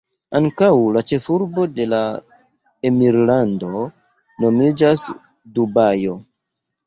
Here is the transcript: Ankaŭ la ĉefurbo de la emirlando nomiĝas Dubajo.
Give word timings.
Ankaŭ 0.37 0.69
la 0.93 1.01
ĉefurbo 1.11 1.65
de 1.73 1.85
la 1.89 1.99
emirlando 2.89 3.83
nomiĝas 4.45 5.03
Dubajo. 5.59 6.17